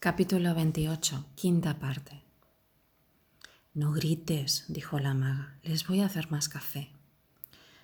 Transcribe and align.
Capítulo 0.00 0.54
28, 0.54 1.26
quinta 1.34 1.80
parte. 1.80 2.22
No 3.74 3.90
grites, 3.90 4.64
dijo 4.68 5.00
la 5.00 5.12
maga, 5.12 5.58
les 5.64 5.88
voy 5.88 6.02
a 6.02 6.06
hacer 6.06 6.30
más 6.30 6.48
café. 6.48 6.92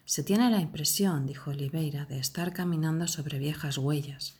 Se 0.04 0.22
tiene 0.22 0.48
la 0.48 0.60
impresión, 0.60 1.26
dijo 1.26 1.50
Oliveira, 1.50 2.04
de 2.04 2.20
estar 2.20 2.52
caminando 2.52 3.08
sobre 3.08 3.40
viejas 3.40 3.78
huellas. 3.78 4.38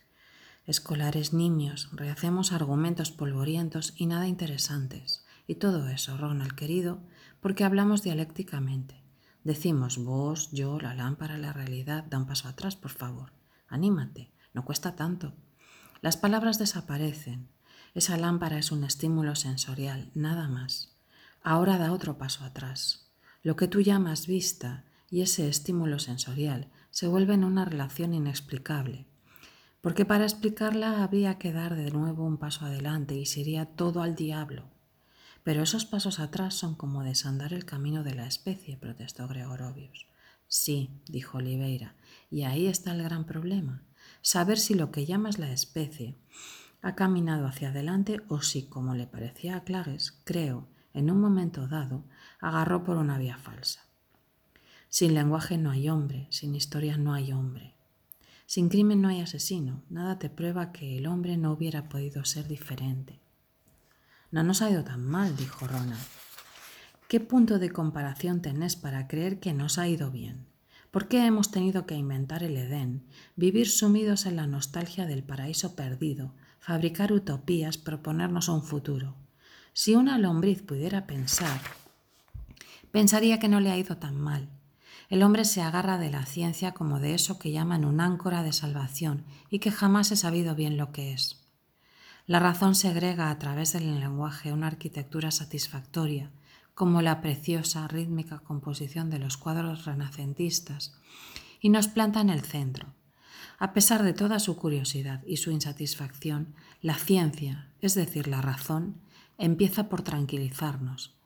Escolares 0.67 1.33
niños, 1.33 1.89
rehacemos 1.91 2.53
argumentos 2.53 3.11
polvorientos 3.11 3.93
y 3.97 4.07
nada 4.07 4.29
interesantes. 4.29 5.25
Y 5.49 5.57
todo 5.57 5.89
eso, 5.89 6.17
Ronald 6.17 6.55
querido, 6.55 7.03
porque 7.41 7.65
hablamos 7.65 8.05
dialécticamente. 8.05 9.03
Decimos 9.43 9.99
vos, 9.99 10.53
yo, 10.53 10.79
la 10.79 10.95
lámpara, 10.95 11.39
la 11.39 11.53
realidad. 11.53 12.05
Da 12.05 12.19
un 12.19 12.27
paso 12.29 12.47
atrás, 12.47 12.77
por 12.77 12.93
favor. 12.93 13.33
Anímate, 13.67 14.31
no 14.53 14.65
cuesta 14.65 14.95
tanto. 14.95 15.35
Las 16.03 16.17
palabras 16.17 16.61
desaparecen. 16.61 17.49
Esa 17.95 18.17
lámpara 18.17 18.59
es 18.59 18.73
un 18.73 18.83
estímulo 18.83 19.37
sensorial, 19.37 20.11
nada 20.15 20.49
más. 20.49 20.97
Ahora 21.43 21.79
da 21.79 21.93
otro 21.93 22.19
paso 22.19 22.43
atrás. 22.45 23.13
Lo 23.43 23.55
que 23.55 23.69
tú 23.69 23.83
llamas 23.83 24.27
vista 24.27 24.85
y 25.11 25.21
ese 25.21 25.49
estímulo 25.49 26.01
sensorial 26.01 26.73
se 26.91 27.07
vuelven 27.07 27.45
una 27.45 27.65
relación 27.65 28.13
inexplicable. 28.13 29.07
Porque 29.81 30.05
para 30.05 30.25
explicarla 30.25 31.05
había 31.05 31.39
que 31.39 31.53
dar 31.53 31.77
de 31.77 31.93
nuevo 31.93 32.25
un 32.25 32.39
paso 32.39 32.65
adelante 32.65 33.15
y 33.15 33.27
sería 33.27 33.67
todo 33.67 34.03
al 34.03 34.17
diablo. 34.17 34.65
Pero 35.45 35.63
esos 35.63 35.85
pasos 35.85 36.19
atrás 36.19 36.55
son 36.55 36.75
como 36.75 37.05
desandar 37.05 37.53
el 37.53 37.65
camino 37.65 38.03
de 38.03 38.15
la 38.15 38.27
especie, 38.27 38.77
protestó 38.77 39.29
Gregorovius. 39.29 40.09
Sí, 40.49 41.03
dijo 41.07 41.39
Oliveira, 41.39 41.95
y 42.31 42.43
ahí 42.43 42.67
está 42.67 42.93
el 42.93 43.03
gran 43.03 43.25
problema. 43.25 43.83
Saber 44.21 44.59
si 44.59 44.75
lo 44.75 44.91
que 44.91 45.07
llamas 45.07 45.39
la 45.39 45.53
especie 45.53 46.17
ha 46.85 46.95
caminado 46.95 47.47
hacia 47.47 47.71
adelante 47.71 48.21
o 48.29 48.43
si, 48.43 48.67
como 48.67 48.95
le 48.95 49.07
parecía 49.07 49.57
a 49.57 49.65
Clages, 49.65 50.21
creo, 50.25 50.69
en 50.93 51.11
un 51.11 51.19
momento 51.19 51.67
dado, 51.67 52.05
agarró 52.41 52.85
por 52.85 52.99
una 52.99 53.17
vía 53.17 53.39
falsa. 53.39 53.81
Sin 54.91 55.15
lenguaje 55.15 55.57
no 55.57 55.71
hay 55.71 55.89
hombre, 55.89 56.27
sin 56.29 56.55
historia 56.55 56.99
no 56.99 57.15
hay 57.15 57.33
hombre. 57.33 57.75
Sin 58.45 58.69
crimen 58.69 59.01
no 59.01 59.09
hay 59.09 59.23
asesino, 59.23 59.83
nada 59.89 60.19
te 60.19 60.29
prueba 60.29 60.73
que 60.73 60.99
el 60.99 61.07
hombre 61.07 61.39
no 61.39 61.53
hubiera 61.53 61.89
podido 61.89 62.27
ser 62.27 62.47
diferente. 62.49 63.19
No 64.31 64.43
nos 64.43 64.61
ha 64.61 64.71
ido 64.71 64.85
tan 64.85 65.07
mal, 65.07 65.35
dijo 65.39 65.67
Ronald. 65.67 66.07
¿Qué 67.09 67.19
punto 67.19 67.59
de 67.59 67.71
comparación 67.71 68.43
tenés 68.43 68.77
para 68.77 69.09
creer 69.09 69.41
que 69.41 69.55
nos 69.55 69.79
ha 69.79 69.89
ido 69.89 70.11
bien? 70.11 70.54
¿Por 70.95 71.09
qué 71.09 71.27
hemos 71.27 71.51
tenido 71.51 71.87
que 71.87 71.97
inventar 71.97 72.45
el 72.45 72.57
Edén, 72.57 73.03
vivir 73.35 73.69
sumidos 73.69 74.27
en 74.27 74.37
la 74.37 74.47
nostalgia 74.47 75.07
del 75.07 75.25
paraíso 75.25 75.75
perdido, 75.75 76.37
fabricar 76.61 77.13
utopías, 77.13 77.79
proponernos 77.79 78.49
un 78.49 78.63
futuro? 78.63 79.17
Si 79.73 79.97
una 79.97 80.19
lombriz 80.19 80.63
pudiera 80.63 81.05
pensar, 81.05 81.61
pensaría 82.93 83.41
que 83.41 83.49
no 83.49 83.59
le 83.59 83.73
ha 83.73 83.77
ido 83.77 83.97
tan 83.97 84.21
mal. 84.21 84.49
El 85.11 85.25
hombre 85.25 85.45
se 85.45 85.63
agarra 85.63 85.99
de 85.99 86.11
la 86.11 86.27
ciencia 86.27 86.75
como 86.75 87.01
de 87.01 87.17
eso 87.17 87.41
que 87.41 87.51
llaman 87.51 87.85
un 87.85 88.01
áncora 88.01 88.45
de 88.45 88.53
salvación 88.53 89.25
y 89.51 89.59
que 89.59 89.73
jamás 89.73 90.13
he 90.13 90.17
sabido 90.17 90.55
bien 90.55 90.77
lo 90.77 90.93
que 90.93 91.13
es. 91.13 91.45
La 92.29 92.39
razón 92.39 92.77
segrega 92.77 93.31
a 93.31 93.39
través 93.41 93.73
del 93.73 93.99
lenguaje 93.99 94.53
una 94.53 94.69
arquitectura 94.69 95.33
satisfactoria, 95.33 96.31
como 96.75 97.03
la 97.03 97.21
preciosa 97.21 97.87
rítmica 97.89 98.41
composición 98.41 99.11
de 99.11 99.19
los 99.19 99.37
cuadros 99.37 99.85
renacentistas, 99.85 100.95
y 101.61 101.69
nos 101.71 101.89
planta 101.89 102.21
en 102.21 102.31
el 102.31 102.43
centro. 102.43 102.95
A 103.59 103.73
pesar 103.73 104.03
de 104.03 104.13
toda 104.13 104.39
su 104.41 104.57
curiosidad 104.57 105.23
y 105.27 105.39
su 105.39 105.51
insatisfacción, 105.51 106.55
la 106.83 106.95
ciencia, 106.95 107.73
es 107.81 107.95
decir, 107.95 108.29
la 108.29 108.43
razón, 108.43 109.01
empieza 109.39 109.89
por 109.89 110.03
tranquilizarnos. 110.03 111.17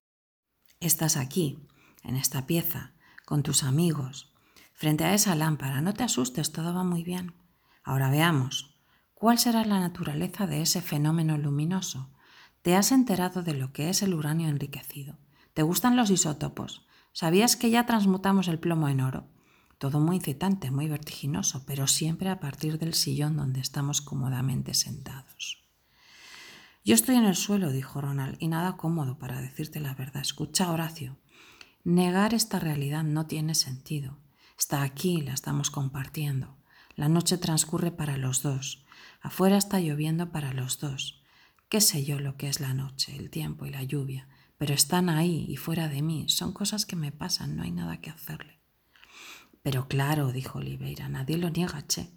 Estás 0.80 1.16
aquí, 1.16 1.58
en 2.04 2.16
esta 2.16 2.46
pieza, 2.46 2.92
con 3.24 3.42
tus 3.42 3.64
amigos, 3.64 4.32
frente 4.74 5.04
a 5.04 5.14
esa 5.14 5.34
lámpara, 5.34 5.80
no 5.80 5.94
te 5.94 6.04
asustes, 6.04 6.52
todo 6.52 6.72
va 6.72 6.84
muy 6.84 7.02
bien. 7.02 7.34
Ahora 7.82 8.10
veamos, 8.10 8.78
¿Cuál 9.18 9.36
será 9.36 9.64
la 9.64 9.80
naturaleza 9.80 10.46
de 10.46 10.62
ese 10.62 10.80
fenómeno 10.80 11.36
luminoso? 11.36 12.08
¿Te 12.62 12.76
has 12.76 12.92
enterado 12.92 13.42
de 13.42 13.52
lo 13.52 13.72
que 13.72 13.88
es 13.88 14.04
el 14.04 14.14
uranio 14.14 14.48
enriquecido? 14.48 15.16
¿Te 15.58 15.64
gustan 15.64 15.96
los 15.96 16.10
isótopos? 16.10 16.86
¿Sabías 17.12 17.56
que 17.56 17.68
ya 17.68 17.84
transmutamos 17.84 18.46
el 18.46 18.60
plomo 18.60 18.88
en 18.88 19.00
oro? 19.00 19.26
Todo 19.78 19.98
muy 19.98 20.14
incitante, 20.14 20.70
muy 20.70 20.86
vertiginoso, 20.86 21.66
pero 21.66 21.88
siempre 21.88 22.28
a 22.28 22.38
partir 22.38 22.78
del 22.78 22.94
sillón 22.94 23.36
donde 23.36 23.58
estamos 23.58 24.00
cómodamente 24.00 24.72
sentados. 24.72 25.64
Yo 26.84 26.94
estoy 26.94 27.16
en 27.16 27.24
el 27.24 27.34
suelo, 27.34 27.72
dijo 27.72 28.00
Ronald, 28.00 28.36
y 28.38 28.46
nada 28.46 28.76
cómodo 28.76 29.18
para 29.18 29.40
decirte 29.40 29.80
la 29.80 29.94
verdad. 29.94 30.22
Escucha, 30.22 30.70
Horacio. 30.70 31.18
Negar 31.82 32.34
esta 32.34 32.60
realidad 32.60 33.02
no 33.02 33.26
tiene 33.26 33.56
sentido. 33.56 34.16
Está 34.56 34.82
aquí, 34.82 35.22
la 35.22 35.34
estamos 35.34 35.72
compartiendo. 35.72 36.56
La 36.94 37.08
noche 37.08 37.36
transcurre 37.36 37.90
para 37.90 38.16
los 38.16 38.42
dos. 38.42 38.84
Afuera 39.20 39.56
está 39.56 39.80
lloviendo 39.80 40.30
para 40.30 40.52
los 40.52 40.78
dos. 40.78 41.20
Qué 41.68 41.80
sé 41.80 42.04
yo 42.04 42.20
lo 42.20 42.36
que 42.36 42.48
es 42.48 42.60
la 42.60 42.74
noche, 42.74 43.16
el 43.16 43.28
tiempo 43.28 43.66
y 43.66 43.70
la 43.70 43.82
lluvia, 43.82 44.28
pero 44.58 44.74
están 44.74 45.08
ahí 45.08 45.46
y 45.48 45.56
fuera 45.56 45.88
de 45.88 46.02
mí. 46.02 46.28
Son 46.28 46.52
cosas 46.52 46.84
que 46.84 46.96
me 46.96 47.12
pasan, 47.12 47.56
no 47.56 47.62
hay 47.62 47.70
nada 47.70 48.00
que 48.00 48.10
hacerle. 48.10 48.60
Pero 49.62 49.88
claro, 49.88 50.32
dijo 50.32 50.58
Oliveira, 50.58 51.08
nadie 51.08 51.38
lo 51.38 51.48
niega, 51.50 51.86
che. 51.86 52.10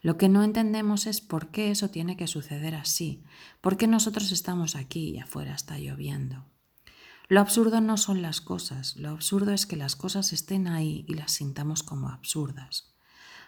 Lo 0.00 0.16
que 0.16 0.28
no 0.28 0.44
entendemos 0.44 1.06
es 1.06 1.20
por 1.20 1.50
qué 1.50 1.70
eso 1.70 1.90
tiene 1.90 2.16
que 2.16 2.28
suceder 2.28 2.74
así, 2.74 3.24
por 3.60 3.76
qué 3.76 3.88
nosotros 3.88 4.30
estamos 4.30 4.76
aquí 4.76 5.10
y 5.10 5.18
afuera 5.18 5.54
está 5.54 5.78
lloviendo. 5.78 6.44
Lo 7.28 7.40
absurdo 7.40 7.80
no 7.80 7.96
son 7.96 8.22
las 8.22 8.40
cosas, 8.40 8.96
lo 8.96 9.10
absurdo 9.10 9.52
es 9.52 9.66
que 9.66 9.76
las 9.76 9.96
cosas 9.96 10.32
estén 10.32 10.68
ahí 10.68 11.04
y 11.08 11.14
las 11.14 11.32
sintamos 11.32 11.82
como 11.82 12.08
absurdas. 12.08 12.94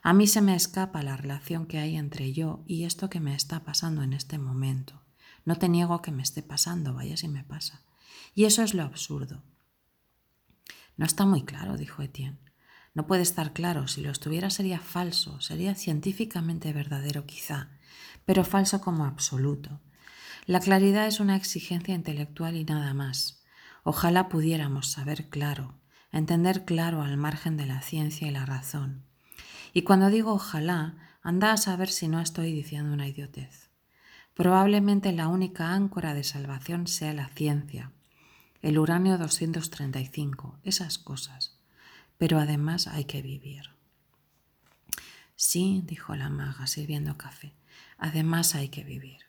A 0.02 0.12
mí 0.12 0.26
se 0.26 0.40
me 0.40 0.54
escapa 0.54 1.02
la 1.02 1.16
relación 1.16 1.66
que 1.66 1.78
hay 1.78 1.96
entre 1.96 2.32
yo 2.32 2.64
y 2.66 2.84
esto 2.84 3.10
que 3.10 3.20
me 3.20 3.34
está 3.34 3.64
pasando 3.64 4.02
en 4.02 4.12
este 4.12 4.38
momento. 4.38 5.02
No 5.44 5.56
te 5.56 5.68
niego 5.68 6.02
que 6.02 6.10
me 6.10 6.22
esté 6.22 6.42
pasando, 6.42 6.94
vaya 6.94 7.16
si 7.16 7.28
me 7.28 7.44
pasa. 7.44 7.82
Y 8.34 8.44
eso 8.44 8.62
es 8.62 8.75
lo 8.75 8.82
absurdo. 8.82 9.43
No 10.97 11.06
está 11.06 11.26
muy 11.26 11.44
claro, 11.44 11.76
dijo 11.76 12.03
Etienne. 12.03 12.38
No 12.93 13.06
puede 13.06 13.22
estar 13.22 13.53
claro, 13.53 13.87
si 13.88 14.00
lo 14.00 14.10
estuviera 14.10 14.50
sería 14.50 14.81
falso, 14.81 15.41
sería 15.41 15.75
científicamente 15.75 16.72
verdadero 16.72 17.25
quizá, 17.25 17.70
pero 18.25 18.44
falso 18.44 18.81
como 18.81 19.04
absoluto. 19.04 19.81
La 20.47 20.60
claridad 20.60 21.06
es 21.06 21.20
una 21.20 21.37
exigencia 21.37 21.94
intelectual 21.94 22.56
y 22.56 22.65
nada 22.65 22.93
más. 22.94 23.44
Ojalá 23.84 24.28
pudiéramos 24.28 24.88
saber 24.88 25.28
claro, 25.28 25.78
entender 26.10 26.65
claro 26.65 27.03
al 27.03 27.16
margen 27.16 27.56
de 27.56 27.66
la 27.66 27.81
ciencia 27.81 28.26
y 28.26 28.31
la 28.31 28.44
razón. 28.44 29.04
Y 29.72 29.82
cuando 29.82 30.10
digo 30.10 30.32
ojalá, 30.32 30.97
anda 31.22 31.53
a 31.53 31.56
saber 31.56 31.91
si 31.91 32.09
no 32.09 32.20
estoy 32.20 32.53
diciendo 32.53 32.93
una 32.93 33.06
idiotez. 33.06 33.70
Probablemente 34.34 35.12
la 35.12 35.28
única 35.28 35.72
áncora 35.72 36.15
de 36.15 36.25
salvación 36.25 36.87
sea 36.87 37.12
la 37.12 37.28
ciencia, 37.28 37.93
el 38.62 38.78
uranio 38.78 39.19
235, 39.19 40.59
esas 40.62 40.98
cosas. 40.98 41.59
Pero 42.19 42.38
además 42.38 42.87
hay 42.87 43.04
que 43.04 43.22
vivir. 43.22 43.71
Sí, 45.37 45.82
dijo 45.87 46.15
la 46.16 46.28
maga, 46.28 46.66
sirviendo 46.66 47.16
café. 47.16 47.54
Además 47.97 48.54
hay 48.54 48.69
que 48.69 48.84
vivir. 48.84 49.20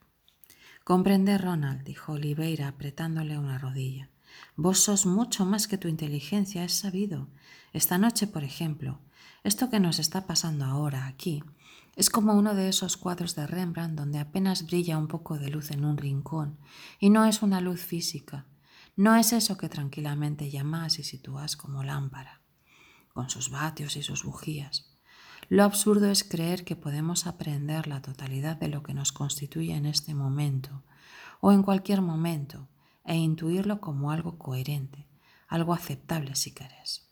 Comprende, 0.84 1.38
Ronald, 1.38 1.84
dijo 1.84 2.14
Oliveira, 2.14 2.68
apretándole 2.68 3.38
una 3.38 3.58
rodilla. 3.58 4.10
Vos 4.56 4.80
sos 4.80 5.06
mucho 5.06 5.46
más 5.46 5.68
que 5.68 5.78
tu 5.78 5.88
inteligencia, 5.88 6.64
es 6.64 6.74
sabido. 6.74 7.30
Esta 7.72 7.98
noche, 7.98 8.28
por 8.28 8.44
ejemplo, 8.44 9.00
esto 9.44 9.70
que 9.70 9.80
nos 9.80 10.00
está 10.00 10.28
pasando 10.28 10.66
ahora 10.66 11.08
aquí 11.08 11.44
es 11.96 12.10
como 12.10 12.34
uno 12.34 12.56
de 12.56 12.70
esos 12.70 12.98
cuadros 12.98 13.36
de 13.36 13.48
Rembrandt 13.48 13.98
donde 13.98 14.20
apenas 14.20 14.66
brilla 14.66 14.98
un 14.98 15.08
poco 15.08 15.38
de 15.38 15.50
luz 15.50 15.72
en 15.72 15.84
un 15.84 15.98
rincón 15.98 16.58
y 17.00 17.10
no 17.10 17.26
es 17.26 17.42
una 17.42 17.60
luz 17.60 17.82
física, 17.82 18.46
no 18.96 19.16
es 19.16 19.34
eso 19.34 19.58
que 19.58 19.70
tranquilamente 19.70 20.50
llamas 20.50 21.00
y 21.00 21.04
sitúas 21.04 21.56
como 21.56 21.84
lámpara, 21.84 22.42
con 23.14 23.30
sus 23.30 23.50
vatios 23.50 23.96
y 23.96 24.04
sus 24.04 24.24
bujías. 24.24 24.92
Lo 25.50 25.64
absurdo 25.64 26.10
es 26.10 26.24
creer 26.24 26.64
que 26.64 26.76
podemos 26.76 27.28
aprender 27.28 27.88
la 27.88 28.02
totalidad 28.02 28.58
de 28.58 28.68
lo 28.68 28.84
que 28.84 28.94
nos 28.94 29.12
constituye 29.12 29.76
en 29.76 29.86
este 29.86 30.14
momento 30.14 30.84
o 31.40 31.52
en 31.52 31.64
cualquier 31.64 32.02
momento 32.02 32.70
e 33.04 33.16
intuirlo 33.16 33.82
como 33.82 34.12
algo 34.12 34.38
coherente, 34.38 35.08
algo 35.48 35.74
aceptable 35.74 36.36
si 36.36 36.52
querés. 36.52 37.10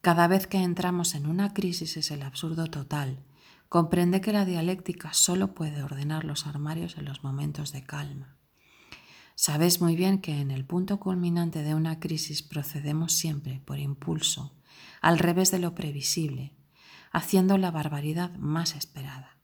Cada 0.00 0.26
vez 0.26 0.46
que 0.46 0.58
entramos 0.58 1.14
en 1.14 1.26
una 1.26 1.54
crisis 1.54 1.96
es 1.96 2.10
el 2.10 2.22
absurdo 2.22 2.66
total. 2.66 3.24
Comprende 3.68 4.20
que 4.20 4.32
la 4.32 4.44
dialéctica 4.44 5.12
solo 5.12 5.54
puede 5.54 5.82
ordenar 5.82 6.24
los 6.24 6.46
armarios 6.46 6.98
en 6.98 7.04
los 7.04 7.22
momentos 7.22 7.72
de 7.72 7.84
calma. 7.84 8.36
Sabes 9.34 9.80
muy 9.80 9.96
bien 9.96 10.20
que 10.20 10.40
en 10.40 10.50
el 10.50 10.64
punto 10.64 11.00
culminante 11.00 11.62
de 11.62 11.74
una 11.74 11.98
crisis 11.98 12.42
procedemos 12.42 13.12
siempre 13.12 13.60
por 13.64 13.78
impulso, 13.78 14.54
al 15.00 15.18
revés 15.18 15.50
de 15.50 15.58
lo 15.58 15.74
previsible, 15.74 16.54
haciendo 17.12 17.58
la 17.58 17.70
barbaridad 17.70 18.34
más 18.36 18.74
esperada. 18.74 19.38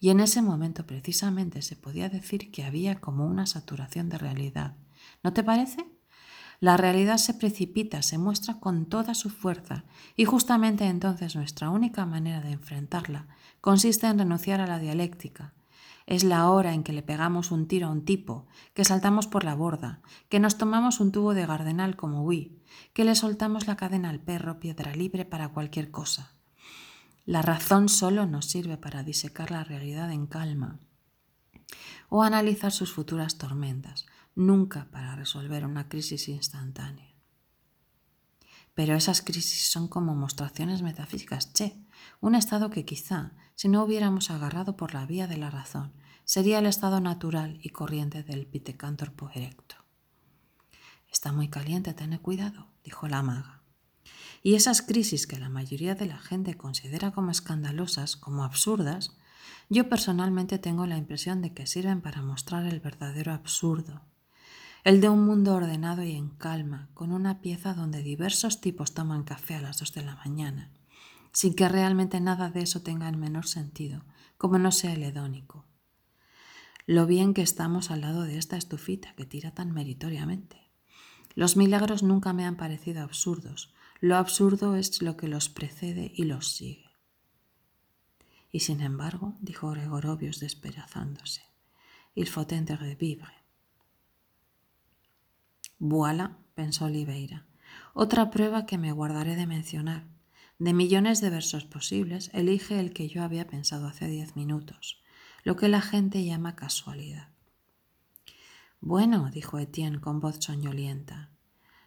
y 0.00 0.10
en 0.10 0.18
ese 0.18 0.42
momento 0.42 0.84
precisamente 0.84 1.62
se 1.62 1.76
podía 1.76 2.08
decir 2.08 2.50
que 2.50 2.64
había 2.64 3.00
como 3.00 3.24
una 3.24 3.46
saturación 3.46 4.08
de 4.08 4.18
realidad. 4.18 4.74
¿No 5.22 5.32
te 5.32 5.44
parece? 5.44 5.86
La 6.58 6.76
realidad 6.76 7.18
se 7.18 7.34
precipita, 7.34 8.02
se 8.02 8.18
muestra 8.18 8.58
con 8.58 8.86
toda 8.86 9.14
su 9.14 9.30
fuerza 9.30 9.84
y 10.16 10.24
justamente 10.24 10.86
entonces 10.86 11.36
nuestra 11.36 11.70
única 11.70 12.04
manera 12.04 12.40
de 12.40 12.50
enfrentarla 12.50 13.28
consiste 13.60 14.08
en 14.08 14.18
renunciar 14.18 14.60
a 14.60 14.66
la 14.66 14.78
dialéctica. 14.80 15.54
Es 16.06 16.24
la 16.24 16.48
hora 16.50 16.74
en 16.74 16.82
que 16.82 16.92
le 16.92 17.02
pegamos 17.02 17.50
un 17.50 17.68
tiro 17.68 17.88
a 17.88 17.90
un 17.90 18.04
tipo, 18.04 18.46
que 18.74 18.84
saltamos 18.84 19.26
por 19.26 19.44
la 19.44 19.54
borda, 19.54 20.00
que 20.28 20.40
nos 20.40 20.58
tomamos 20.58 21.00
un 21.00 21.12
tubo 21.12 21.34
de 21.34 21.46
gardenal 21.46 21.96
como 21.96 22.22
Wii, 22.22 22.60
que 22.92 23.04
le 23.04 23.14
soltamos 23.14 23.66
la 23.66 23.76
cadena 23.76 24.10
al 24.10 24.20
perro 24.20 24.58
piedra 24.60 24.94
libre 24.94 25.24
para 25.24 25.48
cualquier 25.48 25.90
cosa. 25.90 26.32
La 27.24 27.42
razón 27.42 27.88
solo 27.88 28.26
nos 28.26 28.46
sirve 28.46 28.76
para 28.76 29.04
disecar 29.04 29.50
la 29.50 29.62
realidad 29.62 30.10
en 30.10 30.26
calma 30.26 30.80
o 32.08 32.22
analizar 32.22 32.72
sus 32.72 32.92
futuras 32.92 33.38
tormentas, 33.38 34.06
nunca 34.34 34.90
para 34.90 35.16
resolver 35.16 35.64
una 35.64 35.88
crisis 35.88 36.28
instantánea. 36.28 37.11
Pero 38.74 38.94
esas 38.94 39.22
crisis 39.22 39.70
son 39.70 39.88
como 39.88 40.14
mostraciones 40.14 40.82
metafísicas, 40.82 41.52
che, 41.52 41.76
un 42.20 42.34
estado 42.34 42.70
que 42.70 42.84
quizá, 42.84 43.32
si 43.54 43.68
no 43.68 43.82
hubiéramos 43.84 44.30
agarrado 44.30 44.76
por 44.76 44.94
la 44.94 45.06
vía 45.06 45.26
de 45.26 45.36
la 45.36 45.50
razón, 45.50 45.92
sería 46.24 46.58
el 46.58 46.66
estado 46.66 47.00
natural 47.00 47.58
y 47.62 47.70
corriente 47.70 48.22
del 48.22 48.46
Pithecanthropo 48.46 49.30
erecto. 49.34 49.76
Está 51.10 51.32
muy 51.32 51.48
caliente, 51.48 51.92
ten 51.92 52.16
cuidado, 52.18 52.68
dijo 52.82 53.06
la 53.08 53.22
maga. 53.22 53.62
Y 54.42 54.54
esas 54.54 54.82
crisis 54.82 55.26
que 55.26 55.38
la 55.38 55.50
mayoría 55.50 55.94
de 55.94 56.06
la 56.06 56.18
gente 56.18 56.56
considera 56.56 57.12
como 57.12 57.30
escandalosas, 57.30 58.16
como 58.16 58.44
absurdas, 58.44 59.16
yo 59.68 59.88
personalmente 59.88 60.58
tengo 60.58 60.86
la 60.86 60.96
impresión 60.96 61.42
de 61.42 61.52
que 61.52 61.66
sirven 61.66 62.00
para 62.00 62.22
mostrar 62.22 62.64
el 62.64 62.80
verdadero 62.80 63.32
absurdo, 63.32 64.02
el 64.84 65.00
de 65.00 65.08
un 65.08 65.24
mundo 65.24 65.54
ordenado 65.54 66.02
y 66.02 66.12
en 66.12 66.30
calma, 66.30 66.88
con 66.94 67.12
una 67.12 67.40
pieza 67.40 67.72
donde 67.72 68.02
diversos 68.02 68.60
tipos 68.60 68.94
toman 68.94 69.22
café 69.22 69.54
a 69.54 69.62
las 69.62 69.78
dos 69.78 69.92
de 69.92 70.02
la 70.02 70.16
mañana, 70.16 70.72
sin 71.32 71.54
que 71.54 71.68
realmente 71.68 72.20
nada 72.20 72.50
de 72.50 72.62
eso 72.62 72.82
tenga 72.82 73.08
el 73.08 73.16
menor 73.16 73.46
sentido, 73.46 74.04
como 74.38 74.58
no 74.58 74.72
sea 74.72 74.92
el 74.92 75.04
hedónico. 75.04 75.64
Lo 76.84 77.06
bien 77.06 77.32
que 77.32 77.42
estamos 77.42 77.92
al 77.92 78.00
lado 78.00 78.22
de 78.22 78.38
esta 78.38 78.56
estufita 78.56 79.14
que 79.14 79.24
tira 79.24 79.52
tan 79.52 79.70
meritoriamente. 79.70 80.68
Los 81.36 81.56
milagros 81.56 82.02
nunca 82.02 82.32
me 82.32 82.44
han 82.44 82.56
parecido 82.56 83.02
absurdos, 83.02 83.72
lo 84.00 84.16
absurdo 84.16 84.74
es 84.74 85.00
lo 85.00 85.16
que 85.16 85.28
los 85.28 85.48
precede 85.48 86.10
y 86.12 86.24
los 86.24 86.50
sigue. 86.50 86.90
Y 88.50 88.60
sin 88.60 88.80
embargo, 88.80 89.36
dijo 89.40 89.70
Gregorovius 89.70 90.40
despedazándose, 90.40 91.42
il 92.16 92.26
faut 92.26 92.50
revivre. 92.50 93.41
Voilà, 95.84 96.38
pensó 96.54 96.84
Oliveira. 96.84 97.44
Otra 97.92 98.30
prueba 98.30 98.66
que 98.66 98.78
me 98.78 98.92
guardaré 98.92 99.34
de 99.34 99.48
mencionar. 99.48 100.06
De 100.60 100.72
millones 100.72 101.20
de 101.20 101.28
versos 101.28 101.64
posibles, 101.64 102.30
elige 102.32 102.78
el 102.78 102.92
que 102.92 103.08
yo 103.08 103.24
había 103.24 103.48
pensado 103.48 103.88
hace 103.88 104.06
diez 104.06 104.36
minutos, 104.36 105.02
lo 105.42 105.56
que 105.56 105.66
la 105.68 105.80
gente 105.80 106.24
llama 106.24 106.54
casualidad. 106.54 107.30
Bueno, 108.80 109.28
dijo 109.32 109.58
Etienne 109.58 110.00
con 110.00 110.20
voz 110.20 110.36
soñolienta, 110.38 111.32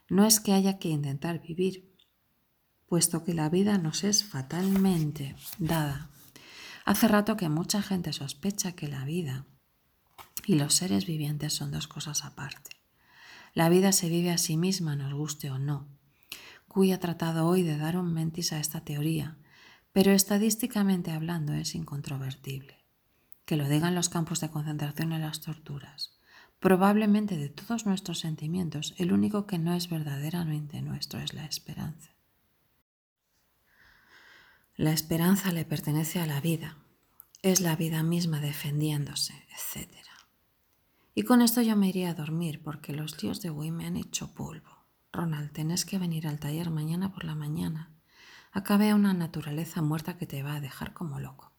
no 0.10 0.26
es 0.26 0.42
que 0.42 0.52
haya 0.52 0.78
que 0.78 0.90
intentar 0.90 1.42
vivir, 1.42 1.96
puesto 2.88 3.24
que 3.24 3.34
la 3.34 3.48
vida 3.48 3.78
nos 3.78 4.04
es 4.04 4.26
fatalmente 4.26 5.38
dada. 5.58 6.10
Hace 6.84 7.08
rato 7.08 7.38
que 7.38 7.48
mucha 7.48 7.82
gente 7.82 8.12
sospecha 8.12 8.74
que 8.74 8.90
la 8.90 9.06
vida 9.06 9.46
y 10.46 10.56
los 10.56 10.74
seres 10.74 11.06
vivientes 11.06 11.54
son 11.54 11.72
dos 11.72 11.88
cosas 11.88 12.26
aparte. 12.26 12.75
La 13.56 13.70
vida 13.70 13.94
se 13.94 14.10
vive 14.10 14.32
a 14.32 14.38
sí 14.38 14.58
misma, 14.58 14.98
nos 14.98 15.14
guste 15.14 15.50
o 15.50 15.58
no. 15.58 15.88
Cuy 16.68 16.92
ha 16.92 17.00
tratado 17.00 17.48
hoy 17.48 17.64
de 17.64 17.78
dar 17.78 17.96
un 17.96 18.14
mentis 18.14 18.52
a 18.52 18.60
esta 18.60 18.82
teoría, 18.82 19.38
pero 19.94 20.12
estadísticamente 20.12 21.12
hablando 21.12 21.54
es 21.54 21.74
incontrovertible. 21.74 22.84
Que 23.46 23.56
lo 23.56 23.70
digan 23.70 23.96
los 23.96 24.10
campos 24.10 24.42
de 24.42 24.50
concentración 24.50 25.14
y 25.14 25.20
las 25.20 25.40
torturas. 25.40 26.20
Probablemente 26.60 27.38
de 27.38 27.48
todos 27.48 27.86
nuestros 27.86 28.20
sentimientos, 28.20 28.94
el 28.98 29.14
único 29.14 29.48
que 29.48 29.58
no 29.58 29.74
es 29.74 29.90
verdaderamente 29.90 30.82
nuestro 30.82 31.22
es 31.22 31.34
la 31.34 31.46
esperanza. 31.46 32.12
La 34.76 34.92
esperanza 34.92 35.54
le 35.54 35.64
pertenece 35.64 36.20
a 36.20 36.26
la 36.26 36.42
vida, 36.42 36.78
es 37.42 37.62
la 37.62 37.78
vida 37.78 38.04
misma 38.04 38.42
defendiéndose, 38.42 39.34
etc. 39.48 40.15
Y 41.18 41.24
con 41.24 41.42
esto 41.42 41.62
yo 41.62 41.78
me 41.78 41.88
iría 41.88 42.10
a 42.10 42.14
dormir 42.14 42.62
porque 42.62 42.92
los 42.92 43.16
tíos 43.16 43.42
de 43.42 43.50
Wii 43.50 43.72
me 43.72 43.86
han 43.86 43.96
hecho 43.96 44.34
polvo. 44.34 44.86
Ronald, 45.14 45.54
tenés 45.54 45.86
que 45.86 45.98
venir 45.98 46.28
al 46.28 46.40
taller 46.40 46.70
mañana 46.70 47.14
por 47.14 47.24
la 47.24 47.36
mañana. 47.36 47.96
Acabé 48.52 48.90
a 48.90 48.96
una 48.96 49.14
naturaleza 49.14 49.82
muerta 49.82 50.18
que 50.18 50.26
te 50.28 50.44
va 50.44 50.56
a 50.56 50.62
dejar 50.62 50.94
como 50.94 51.22
loco. 51.22 51.54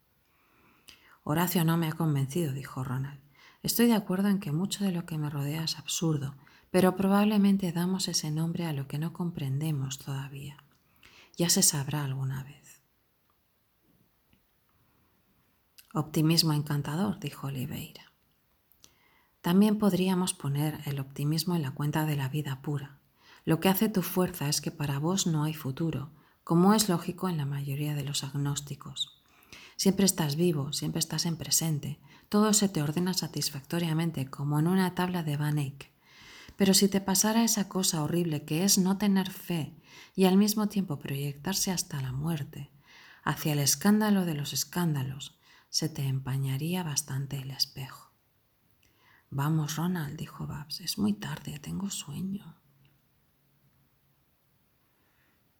Horacio 1.25 1.65
no 1.65 1.79
me 1.79 1.89
ha 1.89 1.93
convencido, 1.93 2.53
dijo 2.53 2.85
Ronald. 2.85 3.21
Estoy 3.63 3.87
de 3.87 3.95
acuerdo 3.95 4.29
en 4.29 4.41
que 4.41 4.53
mucho 4.53 4.85
de 4.85 4.93
lo 4.93 5.07
que 5.07 5.17
me 5.17 5.31
rodea 5.31 5.65
es 5.65 5.79
absurdo, 5.79 6.37
pero 6.71 6.95
probablemente 6.95 7.73
damos 7.73 8.09
ese 8.09 8.31
nombre 8.31 8.67
a 8.67 8.75
lo 8.75 8.87
que 8.87 8.99
no 8.99 9.15
comprendemos 9.15 9.99
todavía. 9.99 10.63
Ya 11.39 11.49
se 11.49 11.63
sabrá 11.63 12.05
alguna 12.05 12.45
vez. 12.45 12.83
Optimismo 15.95 16.53
encantador, 16.53 17.19
dijo 17.19 17.47
Oliveira. 17.47 18.06
También 19.47 19.79
podríamos 19.79 20.35
poner 20.35 20.81
el 20.87 20.99
optimismo 20.99 21.55
en 21.55 21.63
la 21.63 21.71
cuenta 21.71 22.05
de 22.05 22.17
la 22.17 22.29
vida 22.29 22.63
pura. 22.63 22.99
Lo 23.45 23.61
que 23.61 23.69
hace 23.69 23.89
tu 23.89 24.03
fuerza 24.03 24.49
es 24.49 24.61
que 24.61 24.73
para 24.73 24.99
vos 24.99 25.29
no 25.29 25.45
hay 25.45 25.55
futuro, 25.55 26.11
como 26.43 26.75
es 26.75 26.89
lógico 26.89 27.29
en 27.29 27.37
la 27.37 27.47
mayoría 27.47 27.95
de 27.95 28.03
los 28.03 28.25
agnósticos. 28.25 29.23
Siempre 29.77 30.05
estás 30.05 30.35
vivo, 30.35 30.73
siempre 30.73 30.99
estás 30.99 31.27
en 31.27 31.37
presente, 31.37 32.01
todo 32.29 32.53
se 32.55 32.69
te 32.69 32.83
ordena 32.83 33.15
satisfactoriamente, 33.15 34.29
como 34.29 34.59
en 34.59 34.67
una 34.67 34.97
tabla 34.97 35.23
de 35.23 35.37
Van 35.37 35.59
Eyck. 35.59 35.93
Pero 36.57 36.75
si 36.75 36.89
te 36.89 37.01
pasara 37.01 37.45
esa 37.45 37.69
cosa 37.69 38.03
horrible 38.03 38.45
que 38.45 38.65
es 38.65 38.79
no 38.79 38.99
tener 38.99 39.31
fe 39.31 39.77
y 40.17 40.25
al 40.25 40.39
mismo 40.39 40.67
tiempo 40.67 40.99
proyectarse 40.99 41.71
hasta 41.71 42.03
la 42.03 42.11
muerte, 42.11 42.73
hacia 43.23 43.53
el 43.53 43.61
escándalo 43.61 44.25
de 44.25 44.35
los 44.35 44.53
escándalos, 44.53 45.39
se 45.69 45.89
te 45.89 46.03
empañaría 46.03 46.83
bastante 46.83 47.39
el 47.39 47.53
espejo. 47.53 48.06
Vamos, 49.31 49.77
Ronald, 49.77 50.17
dijo 50.17 50.47
Babs, 50.47 50.81
es 50.81 50.99
muy 50.99 51.13
tarde, 51.13 51.59
tengo 51.59 51.91
sueño. 51.91 52.57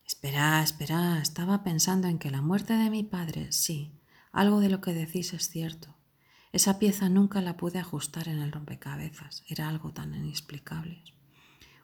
Espera, 0.07 0.63
espera, 0.63 1.21
estaba 1.21 1.65
pensando 1.65 2.07
en 2.07 2.19
que 2.19 2.31
la 2.31 2.41
muerte 2.41 2.75
de 2.75 2.91
mi 2.91 3.03
padre, 3.03 3.51
sí, 3.51 4.01
algo 4.31 4.61
de 4.61 4.69
lo 4.69 4.81
que 4.81 4.93
decís 4.93 5.33
es 5.33 5.49
cierto. 5.49 5.97
Esa 6.53 6.79
pieza 6.79 7.09
nunca 7.09 7.41
la 7.41 7.57
pude 7.57 7.81
ajustar 7.81 8.29
en 8.29 8.39
el 8.39 8.53
rompecabezas, 8.53 9.43
era 9.49 9.69
algo 9.69 9.93
tan 9.93 10.15
inexplicable. 10.15 11.03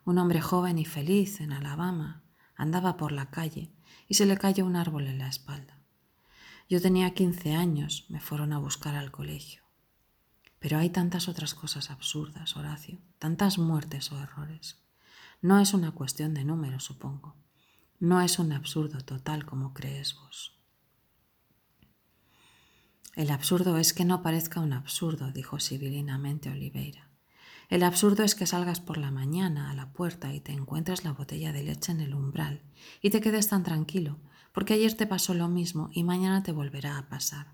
Un 0.05 0.19
hombre 0.19 0.41
joven 0.41 0.79
y 0.79 0.85
feliz 0.85 1.41
en 1.41 1.53
Alabama 1.53 2.23
andaba 2.57 2.97
por 2.97 3.13
la 3.13 3.31
calle 3.31 3.73
y 4.09 4.15
se 4.15 4.25
le 4.25 4.39
cayó 4.39 4.65
un 4.67 4.77
árbol 4.77 5.09
en 5.09 5.19
la 5.19 5.29
espalda. 5.29 5.79
Yo 6.69 6.81
tenía 6.81 7.13
15 7.13 7.55
años, 7.55 8.07
me 8.09 8.21
fueron 8.21 8.53
a 8.53 8.59
buscar 8.59 8.95
al 8.95 9.11
colegio. 9.11 9.62
Pero 10.63 10.79
hay 10.79 10.91
tantas 10.91 11.27
otras 11.27 11.55
cosas 11.55 11.91
absurdas, 11.91 12.57
Horacio, 12.57 13.01
tantas 13.19 13.59
muertes 13.59 14.13
o 14.13 14.21
errores. 14.21 14.81
No 15.41 15.59
es 15.59 15.75
una 15.75 15.91
cuestión 15.91 16.35
de 16.35 16.45
número, 16.45 16.79
supongo. 16.79 17.35
No 17.99 18.21
es 18.21 18.39
un 18.39 18.53
absurdo 18.53 19.01
total 19.01 19.45
como 19.45 19.75
crees 19.75 20.15
vos. 20.15 20.57
El 23.17 23.33
absurdo 23.33 23.77
es 23.77 23.93
que 23.93 24.05
no 24.05 24.23
parezca 24.23 24.61
un 24.61 24.73
absurdo, 24.73 25.33
dijo 25.33 25.59
sibilinamente 25.59 26.49
Oliveira. 26.49 27.11
El 27.69 27.83
absurdo 27.83 28.23
es 28.23 28.37
que 28.37 28.47
salgas 28.47 28.79
por 28.79 28.99
la 28.99 29.11
mañana 29.11 29.69
a 29.69 29.75
la 29.75 29.93
puerta 29.93 30.33
y 30.33 30.39
te 30.39 30.53
encuentres 30.53 31.03
la 31.03 31.13
botella 31.13 31.53
de 31.53 31.65
leche 31.65 31.91
en 31.91 32.01
el 32.01 32.15
umbral 32.15 32.63
y 33.01 33.11
te 33.11 33.21
quedes 33.21 33.49
tan 33.49 33.65
tranquilo, 33.65 34.21
porque 34.53 34.75
ayer 34.75 34.95
te 34.95 35.09
pasó 35.09 35.35
lo 35.35 35.49
mismo 35.49 35.91
y 35.93 36.05
mañana 36.05 36.45
te 36.45 36.53
volverá 36.53 36.99
a 36.99 37.09
pasar. 37.09 37.53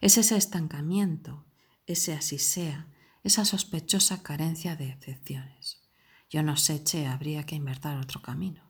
Es 0.00 0.18
ese 0.18 0.36
estancamiento, 0.36 1.44
ese 1.92 2.14
así 2.14 2.38
sea, 2.38 2.86
esa 3.22 3.44
sospechosa 3.44 4.22
carencia 4.22 4.76
de 4.76 4.88
excepciones. 4.88 5.80
Yo 6.28 6.42
no 6.42 6.56
sé, 6.56 6.82
Che, 6.82 7.06
habría 7.06 7.44
que 7.44 7.56
invertir 7.56 7.92
otro 7.92 8.22
camino. 8.22 8.62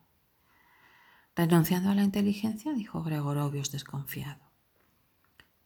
¿Renunciando 1.36 1.90
a 1.90 1.94
la 1.94 2.02
inteligencia? 2.02 2.72
dijo 2.72 3.02
Gregorovius 3.02 3.70
desconfiado. 3.70 4.50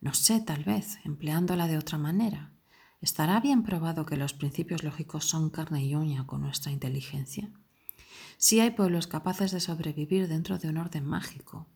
No 0.00 0.12
sé, 0.14 0.40
tal 0.40 0.64
vez, 0.64 0.98
empleándola 1.04 1.66
de 1.66 1.78
otra 1.78 1.98
manera. 1.98 2.52
¿Estará 3.00 3.40
bien 3.40 3.62
probado 3.62 4.06
que 4.06 4.16
los 4.16 4.34
principios 4.34 4.82
lógicos 4.82 5.24
son 5.24 5.50
carne 5.50 5.84
y 5.84 5.94
uña 5.94 6.26
con 6.26 6.42
nuestra 6.42 6.72
inteligencia? 6.72 7.50
Si 8.36 8.60
hay 8.60 8.70
pueblos 8.70 9.06
capaces 9.06 9.52
de 9.52 9.60
sobrevivir 9.60 10.28
dentro 10.28 10.58
de 10.58 10.68
un 10.68 10.76
orden 10.76 11.06
mágico, 11.06 11.68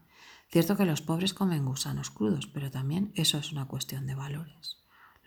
Cierto 0.50 0.78
que 0.78 0.86
los 0.86 1.02
pobres 1.02 1.34
comen 1.34 1.66
gusanos 1.66 2.10
crudos, 2.10 2.46
pero 2.46 2.70
también 2.70 3.12
eso 3.14 3.36
es 3.36 3.52
una 3.52 3.66
cuestión 3.66 4.06
de 4.06 4.14
valores. 4.14 4.78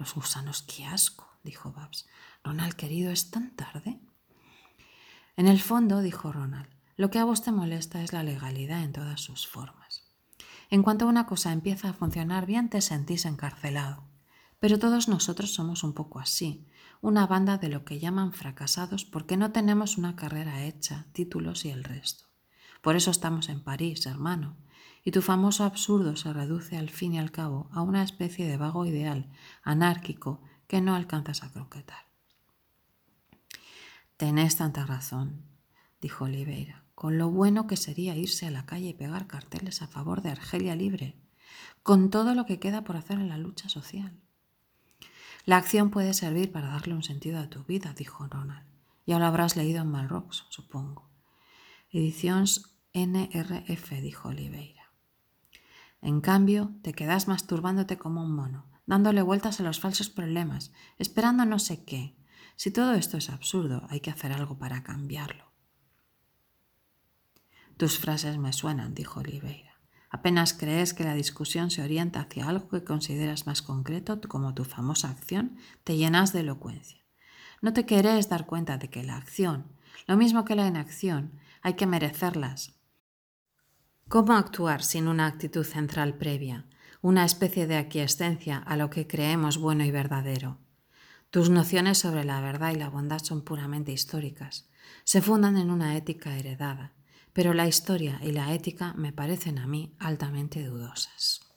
Los 0.02 0.16
gusanos, 0.16 0.64
qué 0.64 0.84
asco, 0.84 1.30
dijo 1.44 1.72
Babs. 1.74 2.08
Ronald, 2.44 2.74
querido, 2.74 3.12
¿es 3.12 3.30
tan 3.30 3.56
tarde? 3.56 4.00
En 5.38 5.48
el 5.48 5.60
fondo, 5.62 6.02
dijo 6.02 6.32
Ronald, 6.32 6.68
lo 6.98 7.12
que 7.12 7.20
a 7.20 7.24
vos 7.24 7.44
te 7.44 7.52
molesta 7.52 8.02
es 8.02 8.12
la 8.12 8.24
legalidad 8.24 8.82
en 8.82 8.94
todas 8.94 9.22
sus 9.22 9.46
formas. 9.46 10.12
En 10.72 10.82
cuanto 10.82 11.06
una 11.06 11.28
cosa 11.28 11.52
empieza 11.52 11.90
a 11.90 11.94
funcionar 11.94 12.48
bien, 12.48 12.68
te 12.72 12.82
sentís 12.82 13.26
encarcelado. 13.26 14.04
Pero 14.60 14.80
todos 14.80 15.08
nosotros 15.08 15.54
somos 15.54 15.84
un 15.84 15.94
poco 15.94 16.20
así, 16.20 16.66
una 17.02 17.28
banda 17.28 17.60
de 17.60 17.70
lo 17.70 17.86
que 17.86 18.00
llaman 18.00 18.34
fracasados 18.34 19.06
porque 19.06 19.38
no 19.38 19.52
tenemos 19.52 20.00
una 20.00 20.16
carrera 20.16 20.64
hecha, 20.64 21.06
títulos 21.12 21.64
y 21.64 21.70
el 21.70 21.84
resto. 21.84 22.26
Por 22.82 22.96
eso 22.96 23.12
estamos 23.12 23.50
en 23.50 23.64
París, 23.64 24.08
hermano, 24.08 24.58
y 25.04 25.12
tu 25.12 25.22
famoso 25.22 25.64
absurdo 25.64 26.16
se 26.16 26.32
reduce 26.32 26.78
al 26.78 26.90
fin 26.90 27.14
y 27.14 27.20
al 27.20 27.32
cabo 27.32 27.70
a 27.72 27.82
una 27.82 28.04
especie 28.04 28.48
de 28.48 28.58
vago 28.58 28.86
ideal, 28.86 29.30
anárquico, 29.64 30.42
que 30.68 30.82
no 30.82 30.96
alcanzas 30.96 31.44
a 31.44 31.52
croquetar. 31.52 32.06
Tenés 34.18 34.58
tanta 34.58 34.86
razón, 34.86 35.44
dijo 36.00 36.26
Oliveira, 36.26 36.84
con 36.94 37.18
lo 37.18 37.32
bueno 37.32 37.66
que 37.66 37.78
sería 37.78 38.16
irse 38.16 38.46
a 38.46 38.52
la 38.52 38.66
calle 38.66 38.90
y 38.90 38.94
pegar 38.94 39.26
carteles 39.28 39.82
a 39.82 39.88
favor 39.88 40.22
de 40.22 40.30
Argelia 40.30 40.76
libre, 40.76 41.20
con 41.84 42.10
todo 42.10 42.36
lo 42.36 42.46
que 42.46 42.60
queda 42.60 42.84
por 42.84 42.96
hacer 42.96 43.18
en 43.18 43.30
la 43.30 43.38
lucha 43.38 43.70
social. 43.70 44.20
La 45.46 45.58
acción 45.58 45.90
puede 45.90 46.14
servir 46.14 46.52
para 46.52 46.68
darle 46.68 46.94
un 46.94 47.02
sentido 47.02 47.40
a 47.40 47.50
tu 47.50 47.64
vida, 47.64 47.94
dijo 47.94 48.28
Ronald. 48.28 48.68
Ya 49.08 49.18
lo 49.18 49.26
habrás 49.26 49.56
leído 49.56 49.82
en 49.82 49.90
Malrocks, 49.90 50.46
supongo. 50.50 51.10
Ediciones 51.90 52.78
NRF, 52.94 53.90
dijo 54.02 54.30
Oliveira. 54.30 54.81
En 56.02 56.22
cambio, 56.22 56.74
te 56.82 56.94
quedas 56.94 57.28
masturbándote 57.28 57.98
como 57.98 58.24
un 58.24 58.36
mono, 58.36 58.68
dándole 58.86 59.22
vueltas 59.22 59.60
a 59.60 59.64
los 59.64 59.80
falsos 59.80 60.10
problemas, 60.10 60.72
esperando 60.98 61.46
no 61.46 61.60
sé 61.60 61.86
qué. 61.86 62.18
Si 62.56 62.72
todo 62.72 62.94
esto 62.94 63.18
es 63.18 63.30
absurdo, 63.30 63.86
hay 63.90 64.00
que 64.00 64.10
hacer 64.10 64.32
algo 64.32 64.58
para 64.58 64.84
cambiarlo. 64.84 65.52
Tus 67.78 67.98
frases 68.00 68.38
me 68.38 68.54
suenan, 68.54 68.94
dijo 68.94 69.20
Oliveira. 69.20 69.72
Apenas 70.10 70.54
crees 70.54 70.94
que 70.94 71.06
la 71.06 71.14
discusión 71.14 71.72
se 71.72 71.82
orienta 71.82 72.20
hacia 72.20 72.50
algo 72.50 72.68
que 72.68 72.84
consideras 72.84 73.48
más 73.48 73.62
concreto, 73.62 74.20
como 74.28 74.54
tu 74.54 74.66
famosa 74.66 75.10
acción, 75.10 75.58
te 75.84 75.96
llenas 75.96 76.34
de 76.34 76.42
elocuencia. 76.42 77.02
No 77.62 77.74
te 77.74 77.86
querés 77.86 78.28
dar 78.28 78.46
cuenta 78.46 78.78
de 78.78 78.90
que 78.90 79.04
la 79.04 79.16
acción, 79.16 79.72
lo 80.08 80.18
mismo 80.18 80.46
que 80.46 80.56
la 80.56 80.68
inacción, 80.68 81.40
hay 81.62 81.76
que 81.76 81.88
merecerlas. 81.88 82.81
¿Cómo 84.12 84.34
actuar 84.34 84.84
sin 84.84 85.08
una 85.08 85.26
actitud 85.26 85.64
central 85.64 86.18
previa, 86.18 86.66
una 87.02 87.24
especie 87.24 87.66
de 87.66 87.78
aquiescencia 87.78 88.58
a 88.58 88.76
lo 88.76 88.90
que 88.90 89.08
creemos 89.08 89.58
bueno 89.58 89.86
y 89.86 89.92
verdadero? 89.92 90.58
Tus 91.30 91.50
nociones 91.50 92.00
sobre 92.00 92.26
la 92.26 92.42
verdad 92.42 92.74
y 92.74 92.76
la 92.76 92.90
bondad 92.90 93.20
son 93.20 93.42
puramente 93.42 93.94
históricas, 93.94 94.68
se 95.06 95.22
fundan 95.22 95.56
en 95.56 95.72
una 95.72 95.96
ética 95.96 96.38
heredada, 96.38 96.92
pero 97.32 97.54
la 97.54 97.70
historia 97.70 98.20
y 98.22 98.34
la 98.34 98.54
ética 98.54 98.94
me 98.98 99.14
parecen 99.14 99.58
a 99.60 99.66
mí 99.66 99.96
altamente 99.98 100.62
dudosas. 100.62 101.51